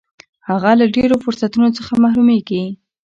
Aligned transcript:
هغه 0.49 0.71
له 0.79 0.85
ډېرو 0.95 1.15
فرصتونو 1.23 1.67
څخه 1.77 1.91
محرومیږي. 2.03 2.63